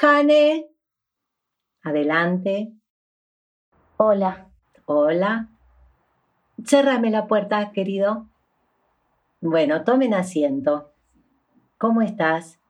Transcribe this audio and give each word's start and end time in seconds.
Jane. 0.00 0.66
Adelante. 1.82 2.72
Hola. 3.96 4.48
Hola. 4.84 5.48
Cérrame 6.64 7.10
la 7.10 7.26
puerta, 7.26 7.72
querido. 7.72 8.28
Bueno, 9.40 9.82
tomen 9.82 10.14
asiento. 10.14 10.92
¿Cómo 11.78 12.02
estás? 12.02 12.60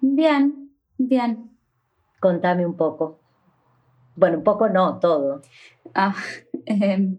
Bien, 0.00 0.70
bien. 0.98 1.50
Contame 2.20 2.64
un 2.64 2.76
poco. 2.76 3.18
Bueno, 4.14 4.38
un 4.38 4.44
poco 4.44 4.68
no, 4.68 5.00
todo. 5.00 5.42
Ah, 5.94 6.14
em, 6.66 7.18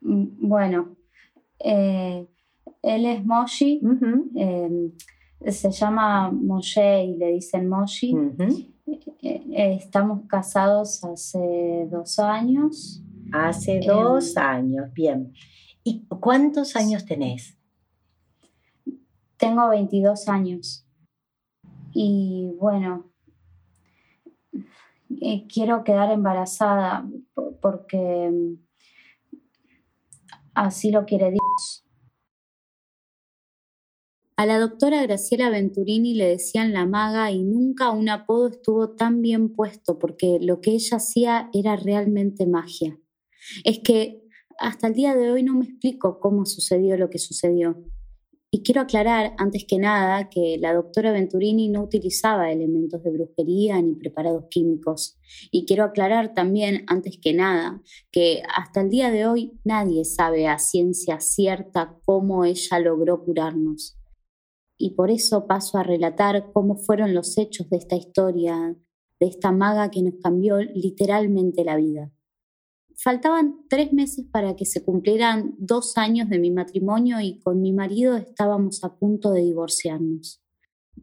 bueno, 0.00 0.96
eh, 1.60 2.26
él 2.82 3.06
es 3.06 3.24
Moshi, 3.24 3.80
se 5.48 5.70
llama 5.70 6.30
Moshe 6.30 7.04
y 7.04 7.16
le 7.16 7.32
dicen 7.32 7.68
Moshi. 7.68 8.14
Eh, 9.22 9.76
estamos 9.80 10.26
casados 10.26 11.02
hace 11.04 11.88
dos 11.90 12.18
años. 12.18 13.02
Hace 13.32 13.78
em, 13.78 13.86
dos 13.86 14.36
años, 14.36 14.92
bien. 14.92 15.32
¿Y 15.84 16.06
cuántos 16.06 16.76
años 16.76 17.04
tenés? 17.04 17.56
Tengo 19.36 19.68
22 19.68 20.28
años. 20.28 20.86
Y 21.92 22.52
bueno, 22.58 23.10
eh, 25.20 25.46
quiero 25.52 25.84
quedar 25.84 26.10
embarazada 26.10 27.06
porque 27.60 28.30
mm, 28.30 28.54
así 30.54 30.90
lo 30.90 31.04
quiere 31.04 31.30
Dios. 31.30 31.81
A 34.34 34.46
la 34.46 34.58
doctora 34.58 35.02
Graciela 35.02 35.50
Venturini 35.50 36.14
le 36.14 36.26
decían 36.26 36.72
la 36.72 36.86
maga 36.86 37.30
y 37.30 37.44
nunca 37.44 37.90
un 37.90 38.08
apodo 38.08 38.48
estuvo 38.48 38.90
tan 38.90 39.20
bien 39.20 39.54
puesto 39.54 39.98
porque 39.98 40.38
lo 40.40 40.62
que 40.62 40.70
ella 40.70 40.96
hacía 40.96 41.50
era 41.52 41.76
realmente 41.76 42.46
magia. 42.46 42.98
Es 43.64 43.80
que 43.80 44.22
hasta 44.58 44.86
el 44.86 44.94
día 44.94 45.14
de 45.14 45.30
hoy 45.30 45.42
no 45.42 45.54
me 45.54 45.66
explico 45.66 46.18
cómo 46.18 46.46
sucedió 46.46 46.96
lo 46.96 47.10
que 47.10 47.18
sucedió. 47.18 47.84
Y 48.50 48.62
quiero 48.62 48.82
aclarar, 48.82 49.32
antes 49.38 49.64
que 49.66 49.78
nada, 49.78 50.28
que 50.28 50.56
la 50.58 50.74
doctora 50.74 51.12
Venturini 51.12 51.68
no 51.68 51.82
utilizaba 51.82 52.52
elementos 52.52 53.02
de 53.02 53.10
brujería 53.10 53.80
ni 53.80 53.94
preparados 53.94 54.44
químicos. 54.50 55.18
Y 55.50 55.64
quiero 55.64 55.84
aclarar 55.84 56.34
también, 56.34 56.84
antes 56.86 57.18
que 57.18 57.32
nada, 57.32 57.82
que 58.10 58.42
hasta 58.54 58.82
el 58.82 58.90
día 58.90 59.10
de 59.10 59.26
hoy 59.26 59.52
nadie 59.64 60.04
sabe 60.04 60.48
a 60.48 60.58
ciencia 60.58 61.20
cierta 61.20 61.98
cómo 62.04 62.44
ella 62.44 62.78
logró 62.78 63.24
curarnos. 63.24 63.98
Y 64.84 64.94
por 64.96 65.12
eso 65.12 65.46
paso 65.46 65.78
a 65.78 65.84
relatar 65.84 66.50
cómo 66.52 66.74
fueron 66.74 67.14
los 67.14 67.38
hechos 67.38 67.70
de 67.70 67.76
esta 67.76 67.94
historia, 67.94 68.76
de 69.20 69.26
esta 69.28 69.52
maga 69.52 69.92
que 69.92 70.02
nos 70.02 70.14
cambió 70.20 70.58
literalmente 70.60 71.62
la 71.62 71.76
vida. 71.76 72.10
Faltaban 72.96 73.60
tres 73.68 73.92
meses 73.92 74.26
para 74.32 74.56
que 74.56 74.66
se 74.66 74.84
cumplieran 74.84 75.54
dos 75.56 75.96
años 75.96 76.28
de 76.30 76.40
mi 76.40 76.50
matrimonio 76.50 77.20
y 77.20 77.38
con 77.38 77.60
mi 77.60 77.72
marido 77.72 78.16
estábamos 78.16 78.82
a 78.82 78.96
punto 78.96 79.30
de 79.30 79.42
divorciarnos. 79.42 80.42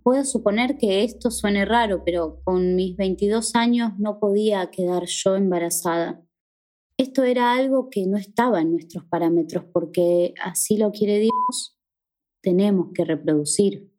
Puedo 0.03 0.25
suponer 0.25 0.77
que 0.77 1.05
esto 1.05 1.31
suene 1.31 1.63
raro, 1.63 2.03
pero 2.03 2.41
con 2.43 2.75
mis 2.75 2.97
22 2.97 3.55
años 3.55 3.93
no 3.97 4.19
podía 4.19 4.69
quedar 4.71 5.05
yo 5.05 5.37
embarazada. 5.37 6.21
Esto 6.97 7.23
era 7.23 7.53
algo 7.53 7.89
que 7.89 8.05
no 8.07 8.17
estaba 8.17 8.59
en 8.59 8.73
nuestros 8.73 9.05
parámetros 9.05 9.63
porque 9.71 10.33
así 10.43 10.75
lo 10.75 10.91
quiere 10.91 11.19
Dios, 11.19 11.78
tenemos 12.41 12.89
que 12.93 13.05
reproducir. 13.05 13.91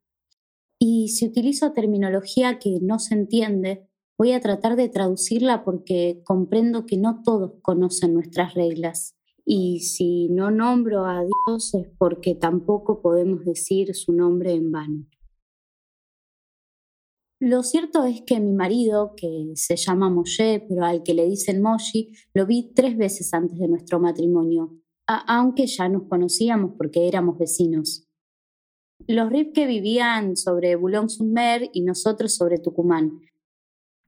Y 0.78 1.08
si 1.08 1.26
utilizo 1.26 1.72
terminología 1.72 2.58
que 2.58 2.78
no 2.80 2.98
se 2.98 3.14
entiende, 3.14 3.90
Voy 4.20 4.32
a 4.32 4.40
tratar 4.42 4.76
de 4.76 4.90
traducirla 4.90 5.64
porque 5.64 6.20
comprendo 6.26 6.84
que 6.84 6.98
no 6.98 7.22
todos 7.22 7.52
conocen 7.62 8.12
nuestras 8.12 8.52
reglas. 8.52 9.16
Y 9.46 9.80
si 9.80 10.28
no 10.28 10.50
nombro 10.50 11.06
a 11.06 11.24
Dios 11.24 11.72
es 11.72 11.88
porque 11.96 12.34
tampoco 12.34 13.00
podemos 13.00 13.46
decir 13.46 13.94
su 13.94 14.12
nombre 14.12 14.52
en 14.52 14.70
vano. 14.70 15.06
Lo 17.40 17.62
cierto 17.62 18.04
es 18.04 18.20
que 18.20 18.40
mi 18.40 18.52
marido, 18.52 19.14
que 19.16 19.52
se 19.54 19.76
llama 19.76 20.10
Moshe, 20.10 20.66
pero 20.68 20.84
al 20.84 21.02
que 21.02 21.14
le 21.14 21.26
dicen 21.26 21.62
Moshi, 21.62 22.12
lo 22.34 22.44
vi 22.44 22.74
tres 22.74 22.98
veces 22.98 23.32
antes 23.32 23.58
de 23.58 23.68
nuestro 23.68 24.00
matrimonio, 24.00 24.82
aunque 25.06 25.66
ya 25.66 25.88
nos 25.88 26.02
conocíamos 26.02 26.72
porque 26.76 27.08
éramos 27.08 27.38
vecinos. 27.38 28.09
Los 29.06 29.30
Ripke 29.30 29.66
vivían 29.66 30.36
sobre 30.36 30.76
Boulogne-sur-Mer 30.76 31.70
y 31.72 31.82
nosotros 31.82 32.34
sobre 32.34 32.58
Tucumán, 32.58 33.20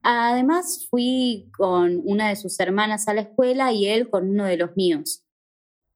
Además, 0.03 0.85
fui 0.89 1.49
con 1.57 2.01
una 2.03 2.27
de 2.27 2.35
sus 2.35 2.59
hermanas 2.59 3.07
a 3.07 3.13
la 3.13 3.21
escuela 3.21 3.71
y 3.71 3.87
él 3.87 4.09
con 4.09 4.29
uno 4.29 4.43
de 4.43 4.57
los 4.57 4.75
míos. 4.75 5.25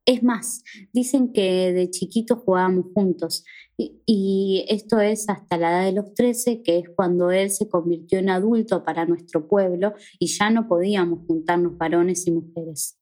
Es 0.05 0.23
más, 0.23 0.63
dicen 0.93 1.33
que 1.33 1.73
de 1.73 1.89
chiquitos 1.89 2.39
jugábamos 2.39 2.85
juntos 2.95 3.43
y, 3.77 4.65
esto 4.69 5.01
es 5.01 5.27
hasta 5.27 5.57
la 5.57 5.69
edad 5.69 5.85
de 5.85 5.91
los 5.91 6.13
13, 6.13 6.63
que 6.63 6.79
es 6.79 6.89
cuando 6.95 7.31
él 7.31 7.51
se 7.51 7.67
convirtió 7.67 8.17
en 8.17 8.29
adulto 8.29 8.85
para 8.85 9.05
nuestro 9.05 9.47
pueblo 9.49 9.93
y 10.17 10.27
ya 10.27 10.49
no 10.49 10.69
podíamos 10.69 11.27
juntarnos 11.27 11.77
varones 11.77 12.25
y 12.25 12.31
mujeres. 12.31 12.96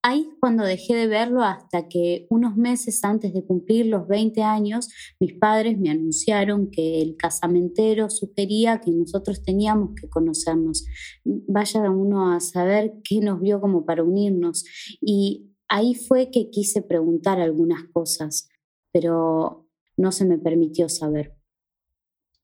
Ahí 0.00 0.28
es 0.30 0.36
cuando 0.38 0.62
dejé 0.62 0.94
de 0.94 1.08
verlo 1.08 1.42
hasta 1.42 1.88
que 1.88 2.28
unos 2.30 2.56
meses 2.56 3.02
antes 3.02 3.34
de 3.34 3.44
cumplir 3.44 3.86
los 3.86 4.06
20 4.06 4.42
años, 4.44 4.88
mis 5.18 5.34
padres 5.34 5.76
me 5.76 5.90
anunciaron 5.90 6.70
que 6.70 7.02
el 7.02 7.16
casamentero 7.16 8.08
sugería 8.08 8.80
que 8.80 8.92
nosotros 8.92 9.42
teníamos 9.42 9.96
que 10.00 10.08
conocernos. 10.08 10.86
Vaya 11.24 11.90
uno 11.90 12.32
a 12.32 12.38
saber 12.38 12.94
qué 13.02 13.20
nos 13.20 13.40
vio 13.40 13.60
como 13.60 13.84
para 13.84 14.04
unirnos. 14.04 14.64
Y 15.00 15.50
ahí 15.68 15.96
fue 15.96 16.30
que 16.30 16.48
quise 16.48 16.80
preguntar 16.80 17.40
algunas 17.40 17.82
cosas, 17.92 18.48
pero 18.92 19.66
no 19.96 20.12
se 20.12 20.24
me 20.24 20.38
permitió 20.38 20.88
saber. 20.88 21.36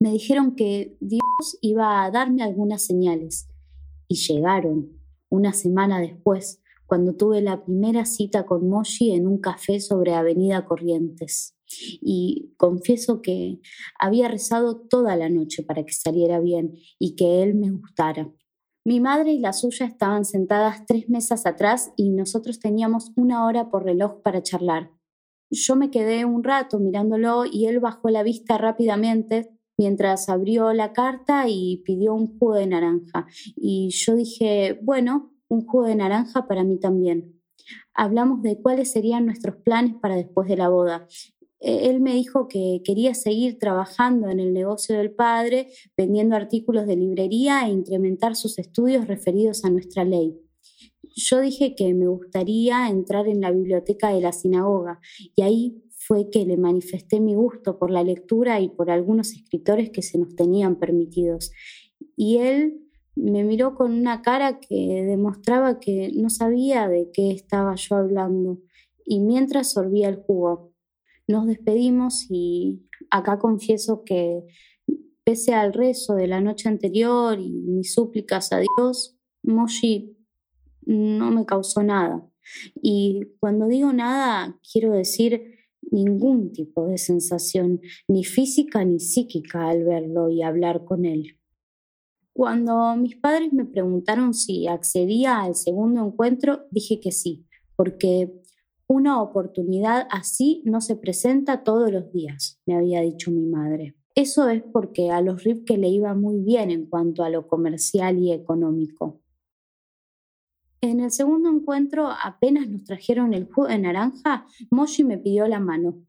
Me 0.01 0.11
dijeron 0.11 0.57
que 0.57 0.97
Dios 1.01 1.57
iba 1.61 2.05
a 2.05 2.11
darme 2.11 2.43
algunas 2.43 2.85
señales 2.85 3.49
y 4.09 4.17
llegaron 4.17 5.01
una 5.31 5.53
semana 5.53 6.01
después 6.01 6.64
cuando 6.87 7.15
tuve 7.15 7.41
la 7.41 7.65
primera 7.65 8.05
cita 8.05 8.47
con 8.47 8.69
Moshi 8.69 9.13
en 9.13 9.27
un 9.27 9.39
café 9.39 9.81
sobre 9.81 10.15
Avenida 10.15 10.65
Corrientes. 10.65 11.57
Y 12.01 12.55
confieso 12.57 13.21
que 13.23 13.61
había 13.99 14.29
rezado 14.29 14.81
toda 14.81 15.17
la 15.17 15.29
noche 15.29 15.63
para 15.63 15.85
que 15.85 15.93
saliera 15.93 16.41
bien 16.41 16.75
y 16.99 17.17
que 17.17 17.43
él 17.43 17.55
me 17.55 17.71
gustara. 17.71 18.31
Mi 18.87 19.01
madre 19.01 19.33
y 19.33 19.39
la 19.39 19.55
suya 19.55 19.87
estaban 19.87 20.27
sentadas 20.27 20.85
tres 20.87 21.09
mesas 21.09 21.47
atrás 21.47 21.93
y 21.97 22.11
nosotros 22.11 22.61
teníamos 22.61 23.13
una 23.17 23.47
hora 23.47 23.71
por 23.71 23.85
reloj 23.85 24.21
para 24.23 24.43
charlar. 24.43 24.91
Yo 25.51 25.75
me 25.77 25.91
quedé 25.91 26.25
un 26.25 26.45
rato 26.45 26.79
mirándolo 26.79 27.45
y 27.47 27.67
él 27.67 27.81
bajó 27.81 28.11
la 28.11 28.23
vista 28.23 28.59
rápidamente 28.59 29.51
mientras 29.79 30.29
abrió 30.29 30.73
la 30.73 30.93
carta 30.93 31.49
y 31.49 31.83
pidió 31.85 32.15
un 32.15 32.39
jugo 32.39 32.55
de 32.55 32.67
naranja. 32.67 33.27
Y 33.57 33.91
yo 33.91 34.15
dije, 34.15 34.79
bueno, 34.83 35.34
un 35.55 35.67
jugo 35.67 35.87
de 35.87 35.97
naranja 35.97 36.47
para 36.47 36.65
mí 36.65 36.79
también. 36.79 37.41
Hablamos 37.95 38.43
de 38.43 38.61
cuáles 38.61 38.91
serían 38.93 39.27
nuestros 39.27 39.57
planes 39.57 39.95
para 40.01 40.17
después 40.17 40.49
de 40.49 40.57
la 40.57 40.69
boda. 40.69 41.07
E, 41.61 41.89
él 41.89 42.01
me 42.01 42.15
dijo 42.15 42.49
que 42.49 42.83
quería 42.85 43.15
seguir 43.15 43.59
trabajando 43.59 44.29
en 44.29 44.41
el 44.41 44.53
negocio 44.53 44.99
del 44.99 45.13
padre, 45.13 45.69
vendiendo 45.97 46.37
artículos 46.37 46.87
de 46.87 46.97
librería 46.97 47.67
e 47.67 47.71
incrementar 47.71 48.37
sus 48.37 48.59
estudios 48.59 49.07
referidos 49.07 49.65
a 49.65 49.71
nuestra 49.71 50.05
ley. 50.05 50.39
Yo 51.17 51.41
dije 51.41 51.75
que 51.77 51.95
me 51.95 52.09
gustaría 52.09 52.89
entrar 52.89 53.29
en 53.29 53.41
la 53.41 53.53
biblioteca 53.53 54.11
de 54.13 54.21
la 54.21 54.33
sinagoga 54.33 55.01
y 55.37 55.43
ahí 55.43 55.81
fue 55.91 56.29
que 56.29 56.45
le 56.45 56.57
manifesté 56.57 57.21
mi 57.21 57.35
gusto 57.35 57.79
por 57.79 57.91
la 57.91 58.03
lectura 58.03 58.61
y 58.61 58.69
por 58.69 58.91
algunos 58.91 59.33
escritores 59.33 59.91
que 59.91 60.03
se 60.03 60.19
nos 60.19 60.35
tenían 60.35 60.77
permitidos. 60.77 61.53
Y 62.17 62.39
él 62.39 62.84
me 63.17 63.45
miró 63.45 63.75
con 63.75 63.93
una 63.93 64.23
cara 64.23 64.59
que 64.61 65.05
demostraba 65.07 65.79
que 65.79 66.11
no 66.15 66.31
sabía 66.31 66.89
de 66.89 67.11
qué 67.13 67.31
estaba 67.31 67.75
yo 67.77 67.97
hablando 67.97 68.61
y 69.05 69.21
mientras 69.21 69.73
sorbía 69.73 70.09
el 70.09 70.17
jugo. 70.17 70.73
Nos 71.27 71.47
despedimos 71.47 72.27
y 72.29 72.83
acá 73.11 73.39
confieso 73.39 74.05
que 74.05 74.45
pese 75.25 75.55
al 75.55 75.73
rezo 75.73 76.15
de 76.15 76.27
la 76.27 76.41
noche 76.41 76.69
anterior 76.69 77.39
y 77.41 77.51
mis 77.51 77.95
súplicas 77.95 78.53
a 78.53 78.61
Dios, 78.61 79.17
Moshi 79.43 80.17
no 80.87 81.31
me 81.31 81.47
causó 81.47 81.83
nada. 81.83 82.27
Y 82.83 83.23
cuando 83.41 83.67
digo 83.69 83.93
nada, 83.93 84.61
quiero 84.71 84.93
decir 84.93 85.55
ningún 85.91 86.53
tipo 86.53 86.87
de 86.87 86.99
sensación, 86.99 87.81
ni 88.09 88.25
física 88.25 88.85
ni 88.85 89.01
psíquica 89.01 89.69
al 89.69 89.85
verlo 89.85 90.29
y 90.29 90.43
hablar 90.43 90.85
con 90.85 91.05
él. 91.05 91.39
Cuando 92.35 92.97
mis 92.97 93.17
padres 93.17 93.53
me 93.53 93.65
preguntaron 93.65 94.35
si 94.35 94.67
accedía 94.67 95.41
al 95.41 95.55
segundo 95.55 96.05
encuentro, 96.05 96.67
dije 96.73 96.99
que 96.99 97.13
sí, 97.13 97.47
porque 97.77 98.43
una 98.89 99.23
oportunidad 99.23 100.09
así 100.11 100.61
no 100.65 100.81
se 100.81 100.97
presenta 100.97 101.63
todos 101.63 101.93
los 101.93 102.13
días, 102.13 102.61
me 102.67 102.75
había 102.75 103.03
dicho 103.03 103.31
mi 103.31 103.47
madre. 103.47 103.95
Eso 104.17 104.49
es 104.49 104.65
porque 104.65 105.13
a 105.13 105.21
los 105.21 105.45
Ripke 105.45 105.79
le 105.79 105.89
iba 105.89 106.13
muy 106.15 106.41
bien 106.41 106.73
en 106.73 106.87
cuanto 106.87 107.23
a 107.23 107.31
lo 107.31 107.47
comercial 107.47 108.19
y 108.19 108.33
económico. 108.33 109.21
En 110.81 110.99
el 111.01 111.13
segundo 111.13 111.49
encuentro, 111.51 112.09
apenas 112.11 112.69
nos 112.69 112.83
trajeron 112.83 113.33
el 113.33 113.47
jugo 113.47 113.69
de 113.69 113.79
naranja, 113.79 114.47
Moshi 114.73 115.05
me 115.05 115.19
pidió 115.19 115.47
la 115.47 115.61
mano. 115.61 116.03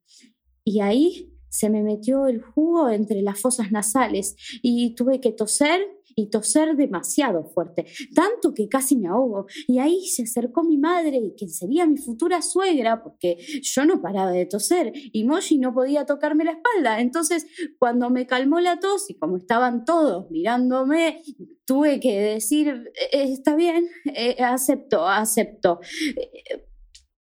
Y 0.63 0.81
ahí 0.81 1.31
se 1.49 1.69
me 1.69 1.83
metió 1.83 2.25
el 2.25 2.41
jugo 2.41 2.89
entre 2.89 3.21
las 3.21 3.39
fosas 3.39 3.71
nasales 3.71 4.35
y 4.63 4.95
tuve 4.95 5.21
que 5.21 5.31
toser 5.31 5.94
y 6.15 6.29
toser 6.29 6.75
demasiado 6.75 7.43
fuerte, 7.43 7.85
tanto 8.15 8.53
que 8.53 8.69
casi 8.69 8.95
me 8.95 9.09
ahogo. 9.09 9.47
Y 9.67 9.79
ahí 9.79 10.05
se 10.07 10.23
acercó 10.23 10.63
mi 10.63 10.77
madre, 10.77 11.17
y 11.17 11.35
quien 11.35 11.49
sería 11.49 11.85
mi 11.85 11.97
futura 11.97 12.41
suegra, 12.41 13.03
porque 13.03 13.37
yo 13.61 13.85
no 13.85 14.01
paraba 14.01 14.31
de 14.31 14.45
toser 14.45 14.91
y 14.93 15.25
Moshi 15.25 15.57
no 15.57 15.73
podía 15.73 16.05
tocarme 16.05 16.45
la 16.45 16.51
espalda. 16.51 17.01
Entonces, 17.01 17.45
cuando 17.79 18.09
me 18.09 18.27
calmó 18.27 18.59
la 18.59 18.79
tos 18.79 19.09
y 19.09 19.17
como 19.17 19.37
estaban 19.37 19.85
todos 19.85 20.29
mirándome, 20.31 21.21
tuve 21.65 21.99
que 21.99 22.19
decir, 22.19 22.91
eh, 23.11 23.23
está 23.31 23.55
bien, 23.55 23.87
eh, 24.05 24.41
acepto, 24.41 25.07
acepto. 25.07 25.79
Eh, 26.15 26.65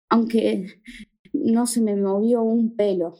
aunque 0.09 0.81
no 1.33 1.67
se 1.67 1.81
me 1.81 1.95
movió 1.95 2.41
un 2.41 2.75
pelo. 2.75 3.15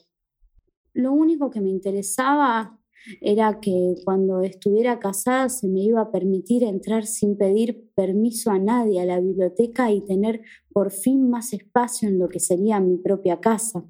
Lo 0.93 1.13
único 1.13 1.49
que 1.51 1.61
me 1.61 1.69
interesaba 1.69 2.78
era 3.21 3.59
que 3.59 3.95
cuando 4.03 4.41
estuviera 4.41 4.99
casada 4.99 5.49
se 5.49 5.67
me 5.67 5.81
iba 5.81 6.01
a 6.01 6.11
permitir 6.11 6.63
entrar 6.63 7.05
sin 7.05 7.37
pedir 7.37 7.89
permiso 7.95 8.51
a 8.51 8.59
nadie 8.59 9.01
a 9.01 9.05
la 9.05 9.19
biblioteca 9.19 9.91
y 9.91 10.01
tener 10.01 10.41
por 10.71 10.91
fin 10.91 11.29
más 11.29 11.53
espacio 11.53 12.09
en 12.09 12.19
lo 12.19 12.29
que 12.29 12.39
sería 12.39 12.79
mi 12.79 12.97
propia 12.97 13.39
casa. 13.39 13.85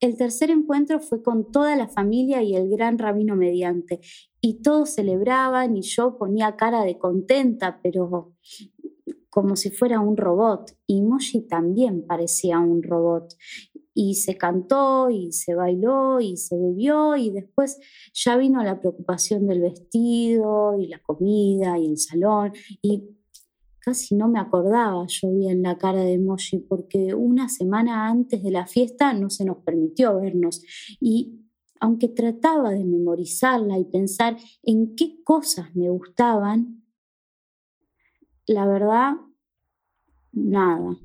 El 0.00 0.16
tercer 0.16 0.50
encuentro 0.50 1.00
fue 1.00 1.22
con 1.22 1.50
toda 1.50 1.74
la 1.74 1.88
familia 1.88 2.40
y 2.42 2.54
el 2.54 2.70
gran 2.70 2.98
rabino 2.98 3.34
mediante, 3.34 4.00
y 4.40 4.62
todos 4.62 4.90
celebraban 4.90 5.76
y 5.76 5.82
yo 5.82 6.16
ponía 6.16 6.56
cara 6.56 6.84
de 6.84 6.98
contenta, 6.98 7.80
pero 7.82 8.32
como 9.28 9.56
si 9.56 9.70
fuera 9.70 10.00
un 10.00 10.16
robot, 10.16 10.76
y 10.86 11.02
Moshi 11.02 11.40
también 11.48 12.06
parecía 12.06 12.60
un 12.60 12.82
robot 12.82 13.34
y 14.00 14.14
se 14.14 14.38
cantó 14.38 15.10
y 15.10 15.32
se 15.32 15.56
bailó 15.56 16.20
y 16.20 16.36
se 16.36 16.56
bebió 16.56 17.16
y 17.16 17.30
después 17.30 17.80
ya 18.14 18.36
vino 18.36 18.62
la 18.62 18.78
preocupación 18.78 19.48
del 19.48 19.60
vestido 19.60 20.78
y 20.78 20.86
la 20.86 21.00
comida 21.00 21.76
y 21.80 21.86
el 21.86 21.98
salón 21.98 22.52
y 22.80 23.08
casi 23.80 24.14
no 24.14 24.28
me 24.28 24.38
acordaba 24.38 25.04
yo 25.08 25.34
bien 25.34 25.62
la 25.62 25.78
cara 25.78 26.02
de 26.02 26.16
Moshi 26.16 26.60
porque 26.60 27.12
una 27.12 27.48
semana 27.48 28.08
antes 28.08 28.40
de 28.40 28.52
la 28.52 28.68
fiesta 28.68 29.12
no 29.14 29.30
se 29.30 29.44
nos 29.44 29.64
permitió 29.64 30.20
vernos 30.20 30.62
y 31.00 31.40
aunque 31.80 32.06
trataba 32.06 32.70
de 32.70 32.84
memorizarla 32.84 33.80
y 33.80 33.84
pensar 33.84 34.36
en 34.62 34.94
qué 34.94 35.24
cosas 35.24 35.74
me 35.74 35.90
gustaban, 35.90 36.84
la 38.46 38.64
verdad, 38.64 39.14
nada. 40.30 40.96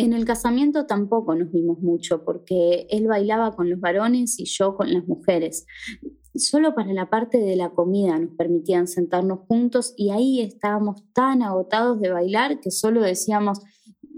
En 0.00 0.14
el 0.14 0.24
casamiento 0.24 0.86
tampoco 0.86 1.34
nos 1.34 1.52
vimos 1.52 1.78
mucho 1.80 2.24
porque 2.24 2.86
él 2.88 3.06
bailaba 3.06 3.54
con 3.54 3.68
los 3.68 3.78
varones 3.80 4.40
y 4.40 4.46
yo 4.46 4.74
con 4.74 4.92
las 4.92 5.06
mujeres. 5.06 5.66
Solo 6.34 6.74
para 6.74 6.92
la 6.94 7.10
parte 7.10 7.38
de 7.38 7.54
la 7.54 7.70
comida 7.70 8.18
nos 8.18 8.34
permitían 8.34 8.86
sentarnos 8.86 9.40
juntos 9.46 9.92
y 9.98 10.10
ahí 10.10 10.40
estábamos 10.40 11.02
tan 11.12 11.42
agotados 11.42 12.00
de 12.00 12.10
bailar 12.10 12.60
que 12.60 12.70
solo 12.70 13.02
decíamos, 13.02 13.60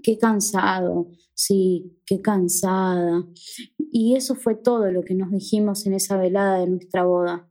qué 0.04 0.18
cansado, 0.18 1.08
sí, 1.34 1.98
qué 2.06 2.20
cansada. 2.20 3.26
Y 3.90 4.14
eso 4.14 4.36
fue 4.36 4.54
todo 4.54 4.90
lo 4.92 5.02
que 5.02 5.14
nos 5.14 5.32
dijimos 5.32 5.84
en 5.86 5.94
esa 5.94 6.16
velada 6.16 6.60
de 6.60 6.68
nuestra 6.68 7.04
boda. 7.04 7.48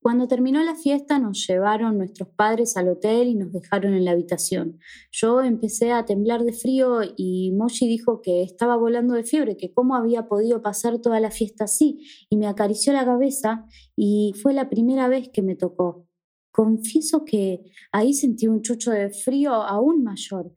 Cuando 0.00 0.28
terminó 0.28 0.62
la 0.62 0.76
fiesta 0.76 1.18
nos 1.18 1.44
llevaron 1.46 1.98
nuestros 1.98 2.28
padres 2.28 2.76
al 2.76 2.88
hotel 2.88 3.28
y 3.28 3.34
nos 3.34 3.52
dejaron 3.52 3.94
en 3.94 4.04
la 4.04 4.12
habitación. 4.12 4.78
Yo 5.10 5.42
empecé 5.42 5.90
a 5.90 6.04
temblar 6.04 6.44
de 6.44 6.52
frío 6.52 7.00
y 7.16 7.50
Moshi 7.52 7.88
dijo 7.88 8.22
que 8.22 8.42
estaba 8.42 8.76
volando 8.76 9.14
de 9.14 9.24
fiebre, 9.24 9.56
que 9.56 9.72
cómo 9.72 9.96
había 9.96 10.28
podido 10.28 10.62
pasar 10.62 10.98
toda 11.00 11.18
la 11.18 11.32
fiesta 11.32 11.64
así, 11.64 11.98
y 12.30 12.36
me 12.36 12.46
acarició 12.46 12.92
la 12.92 13.04
cabeza 13.04 13.66
y 13.96 14.34
fue 14.40 14.54
la 14.54 14.70
primera 14.70 15.08
vez 15.08 15.30
que 15.30 15.42
me 15.42 15.56
tocó. 15.56 16.06
Confieso 16.52 17.24
que 17.24 17.64
ahí 17.92 18.14
sentí 18.14 18.46
un 18.46 18.62
chucho 18.62 18.92
de 18.92 19.10
frío 19.10 19.52
aún 19.52 20.02
mayor. 20.04 20.52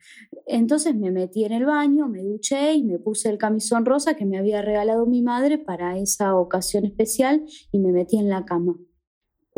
Entonces 0.45 0.95
me 0.95 1.11
metí 1.11 1.45
en 1.45 1.53
el 1.53 1.65
baño, 1.65 2.07
me 2.07 2.23
duché 2.23 2.73
y 2.73 2.83
me 2.83 2.99
puse 2.99 3.29
el 3.29 3.37
camisón 3.37 3.85
rosa 3.85 4.15
que 4.15 4.25
me 4.25 4.37
había 4.37 4.61
regalado 4.61 5.05
mi 5.05 5.21
madre 5.21 5.57
para 5.57 5.97
esa 5.97 6.35
ocasión 6.35 6.85
especial 6.85 7.43
y 7.71 7.79
me 7.79 7.91
metí 7.91 8.17
en 8.17 8.29
la 8.29 8.45
cama. 8.45 8.77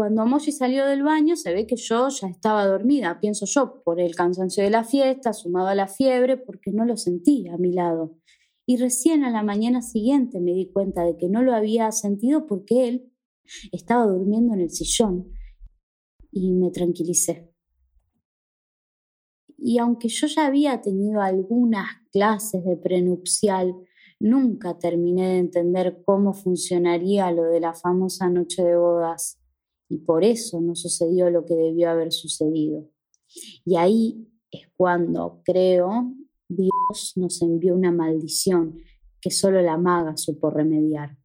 Cuando 0.04 0.26
Moshi 0.26 0.52
salió 0.52 0.86
del 0.86 1.02
baño, 1.02 1.38
se 1.38 1.54
ve 1.54 1.66
que 1.66 1.78
yo 1.78 2.10
ya 2.10 2.28
estaba 2.28 2.66
dormida, 2.66 3.22
pienso 3.22 3.46
yo, 3.46 3.82
por 3.86 4.02
el 4.02 4.16
cansancio 4.16 4.62
de 4.62 4.70
la 4.70 4.84
fiesta, 4.84 5.32
sumado 5.32 5.70
a 5.70 5.76
la 5.76 5.88
fiebre, 5.88 6.36
porque 6.36 6.74
no 6.74 6.84
lo 6.84 6.98
sentía 6.98 7.54
a 7.54 7.58
mi 7.58 7.72
lado. 7.72 8.18
Y 8.66 8.76
recién 8.76 9.24
a 9.24 9.32
la 9.32 9.44
mañana 9.44 9.82
siguiente 9.82 10.42
me 10.42 10.52
di 10.52 10.70
cuenta 10.74 11.06
de 11.06 11.16
que 11.16 11.30
no 11.30 11.42
lo 11.42 11.56
había 11.56 11.90
sentido 11.94 12.48
porque 12.48 12.90
él 12.90 13.14
estaba 13.72 14.06
durmiendo 14.06 14.54
en 14.54 14.60
el 14.60 14.72
sillón. 14.72 15.32
Y 16.34 16.52
me 16.52 16.70
tranquilicé. 16.70 17.56
Y 19.58 19.78
aunque 19.78 20.10
yo 20.10 20.28
ya 20.28 20.48
había 20.48 20.82
tenido 20.82 21.22
algunas 21.22 21.88
clases 22.12 22.66
de 22.66 22.76
prenupcial, 22.76 23.74
nunca 24.20 24.78
terminé 24.78 25.30
de 25.30 25.38
entender 25.38 26.04
cómo 26.04 26.34
funcionaría 26.34 27.32
lo 27.32 27.44
de 27.44 27.62
la 27.62 27.74
famosa 27.74 28.30
noche 28.30 28.66
de 28.66 28.76
bodas 28.76 29.40
y 29.90 30.00
por 30.00 30.24
eso 30.24 30.62
no 30.62 30.76
sucedió 30.76 31.30
lo 31.30 31.46
que 31.46 31.56
debió 31.56 31.90
haber 31.90 32.12
sucedido. 32.12 32.90
Y 33.66 33.76
ahí 33.76 34.28
es 34.52 34.68
cuando, 34.76 35.42
creo, 35.44 36.14
Dios 36.48 37.14
nos 37.16 37.42
envió 37.42 37.76
una 37.76 37.92
maldición 37.92 38.78
que 39.20 39.32
solo 39.32 39.62
la 39.62 39.78
maga 39.78 40.18
supo 40.18 40.50
remediar. 40.50 41.18